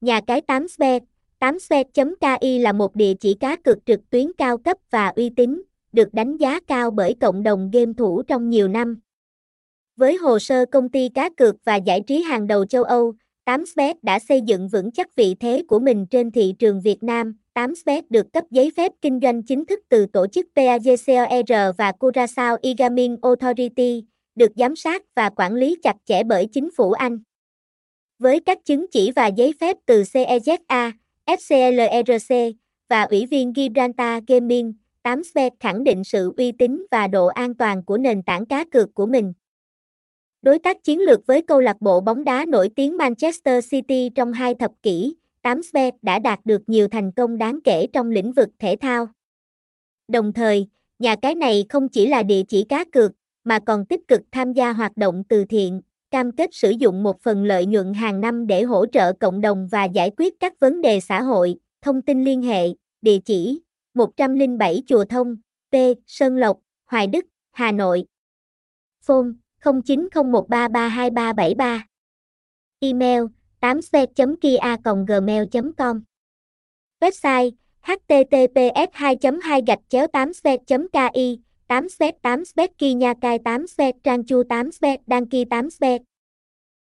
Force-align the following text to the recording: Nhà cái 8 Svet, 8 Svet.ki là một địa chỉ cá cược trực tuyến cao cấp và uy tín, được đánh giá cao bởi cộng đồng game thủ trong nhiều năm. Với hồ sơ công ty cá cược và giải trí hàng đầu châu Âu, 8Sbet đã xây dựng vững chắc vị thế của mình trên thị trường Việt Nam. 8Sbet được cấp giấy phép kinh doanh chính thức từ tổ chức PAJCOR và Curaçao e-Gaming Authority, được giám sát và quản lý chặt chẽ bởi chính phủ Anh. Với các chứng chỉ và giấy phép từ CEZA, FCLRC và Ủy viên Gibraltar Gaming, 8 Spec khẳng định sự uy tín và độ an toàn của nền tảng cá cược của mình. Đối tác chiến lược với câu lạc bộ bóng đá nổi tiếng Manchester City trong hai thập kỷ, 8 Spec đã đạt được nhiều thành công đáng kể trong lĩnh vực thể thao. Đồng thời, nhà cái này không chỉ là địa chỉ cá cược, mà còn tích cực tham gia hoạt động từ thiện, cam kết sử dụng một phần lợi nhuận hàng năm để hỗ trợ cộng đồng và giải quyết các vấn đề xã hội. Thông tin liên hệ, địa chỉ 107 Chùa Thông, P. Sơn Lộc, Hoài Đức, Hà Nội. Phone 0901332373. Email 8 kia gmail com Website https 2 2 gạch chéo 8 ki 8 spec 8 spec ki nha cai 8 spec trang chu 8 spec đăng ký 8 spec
Nhà 0.00 0.20
cái 0.26 0.40
8 0.40 0.68
Svet, 0.68 1.02
8 1.38 1.58
Svet.ki 1.58 2.58
là 2.58 2.72
một 2.72 2.96
địa 2.96 3.14
chỉ 3.20 3.34
cá 3.34 3.56
cược 3.56 3.86
trực 3.86 4.10
tuyến 4.10 4.32
cao 4.38 4.58
cấp 4.58 4.76
và 4.90 5.08
uy 5.08 5.30
tín, 5.30 5.62
được 5.92 6.14
đánh 6.14 6.36
giá 6.36 6.60
cao 6.60 6.90
bởi 6.90 7.14
cộng 7.20 7.42
đồng 7.42 7.70
game 7.72 7.92
thủ 7.98 8.22
trong 8.22 8.50
nhiều 8.50 8.68
năm. 8.68 9.00
Với 9.96 10.16
hồ 10.16 10.38
sơ 10.38 10.66
công 10.66 10.88
ty 10.88 11.08
cá 11.08 11.28
cược 11.36 11.56
và 11.64 11.76
giải 11.76 12.00
trí 12.06 12.22
hàng 12.22 12.46
đầu 12.46 12.66
châu 12.66 12.84
Âu, 12.84 13.14
8Sbet 13.44 13.94
đã 14.02 14.18
xây 14.18 14.40
dựng 14.40 14.68
vững 14.68 14.90
chắc 14.90 15.16
vị 15.16 15.34
thế 15.40 15.62
của 15.68 15.78
mình 15.78 16.06
trên 16.06 16.30
thị 16.30 16.54
trường 16.58 16.80
Việt 16.80 17.02
Nam. 17.02 17.36
8Sbet 17.54 18.02
được 18.10 18.32
cấp 18.32 18.44
giấy 18.50 18.72
phép 18.76 18.92
kinh 19.02 19.20
doanh 19.22 19.42
chính 19.42 19.66
thức 19.66 19.80
từ 19.88 20.06
tổ 20.06 20.26
chức 20.26 20.46
PAJCOR 20.54 21.72
và 21.78 21.92
Curaçao 21.98 22.56
e-Gaming 22.62 23.16
Authority, 23.22 24.04
được 24.34 24.52
giám 24.56 24.76
sát 24.76 25.02
và 25.16 25.30
quản 25.30 25.54
lý 25.54 25.76
chặt 25.82 25.96
chẽ 26.04 26.22
bởi 26.22 26.46
chính 26.46 26.70
phủ 26.76 26.92
Anh. 26.92 27.18
Với 28.20 28.40
các 28.40 28.58
chứng 28.64 28.86
chỉ 28.90 29.10
và 29.16 29.26
giấy 29.26 29.54
phép 29.60 29.76
từ 29.86 30.02
CEZA, 30.02 30.92
FCLRC 31.26 32.52
và 32.88 33.02
Ủy 33.02 33.26
viên 33.26 33.52
Gibraltar 33.56 34.24
Gaming, 34.26 34.74
8 35.02 35.24
Spec 35.24 35.52
khẳng 35.60 35.84
định 35.84 36.04
sự 36.04 36.32
uy 36.36 36.52
tín 36.52 36.86
và 36.90 37.06
độ 37.06 37.26
an 37.26 37.54
toàn 37.54 37.84
của 37.84 37.98
nền 37.98 38.22
tảng 38.22 38.46
cá 38.46 38.64
cược 38.64 38.94
của 38.94 39.06
mình. 39.06 39.32
Đối 40.42 40.58
tác 40.58 40.84
chiến 40.84 41.00
lược 41.00 41.26
với 41.26 41.42
câu 41.42 41.60
lạc 41.60 41.80
bộ 41.80 42.00
bóng 42.00 42.24
đá 42.24 42.44
nổi 42.48 42.70
tiếng 42.76 42.96
Manchester 42.96 43.70
City 43.70 44.10
trong 44.14 44.32
hai 44.32 44.54
thập 44.54 44.70
kỷ, 44.82 45.14
8 45.42 45.62
Spec 45.62 45.94
đã 46.02 46.18
đạt 46.18 46.40
được 46.44 46.62
nhiều 46.66 46.88
thành 46.88 47.12
công 47.12 47.38
đáng 47.38 47.58
kể 47.64 47.86
trong 47.92 48.10
lĩnh 48.10 48.32
vực 48.32 48.48
thể 48.58 48.76
thao. 48.80 49.08
Đồng 50.08 50.32
thời, 50.32 50.66
nhà 50.98 51.16
cái 51.22 51.34
này 51.34 51.64
không 51.68 51.88
chỉ 51.88 52.06
là 52.06 52.22
địa 52.22 52.42
chỉ 52.48 52.64
cá 52.68 52.84
cược, 52.84 53.12
mà 53.44 53.58
còn 53.58 53.86
tích 53.86 54.08
cực 54.08 54.20
tham 54.32 54.52
gia 54.52 54.72
hoạt 54.72 54.96
động 54.96 55.22
từ 55.28 55.44
thiện, 55.44 55.80
cam 56.10 56.32
kết 56.32 56.50
sử 56.52 56.70
dụng 56.70 57.02
một 57.02 57.22
phần 57.22 57.44
lợi 57.44 57.66
nhuận 57.66 57.94
hàng 57.94 58.20
năm 58.20 58.46
để 58.46 58.62
hỗ 58.62 58.86
trợ 58.86 59.12
cộng 59.12 59.40
đồng 59.40 59.68
và 59.70 59.84
giải 59.84 60.10
quyết 60.16 60.34
các 60.40 60.60
vấn 60.60 60.80
đề 60.80 61.00
xã 61.00 61.22
hội. 61.22 61.56
Thông 61.82 62.02
tin 62.02 62.24
liên 62.24 62.42
hệ, 62.42 62.68
địa 63.02 63.18
chỉ 63.24 63.60
107 63.94 64.82
Chùa 64.86 65.04
Thông, 65.04 65.36
P. 65.72 65.74
Sơn 66.06 66.36
Lộc, 66.36 66.58
Hoài 66.86 67.06
Đức, 67.06 67.24
Hà 67.52 67.72
Nội. 67.72 68.04
Phone 69.02 69.26
0901332373. 69.62 71.80
Email 72.80 73.22
8 73.60 73.80
kia 74.40 74.56
gmail 75.06 75.44
com 75.76 76.00
Website 77.00 77.50
https 77.82 78.88
2 78.92 79.16
2 79.42 79.62
gạch 79.66 79.78
chéo 79.88 80.06
8 80.06 80.32
ki 81.12 81.40
8 81.70 81.88
spec 81.88 82.14
8 82.22 82.44
spec 82.44 82.70
ki 82.78 82.94
nha 82.94 83.14
cai 83.14 83.38
8 83.38 83.66
spec 83.66 83.94
trang 84.04 84.24
chu 84.24 84.42
8 84.42 84.72
spec 84.72 85.00
đăng 85.06 85.26
ký 85.26 85.44
8 85.44 85.70
spec 85.70 86.09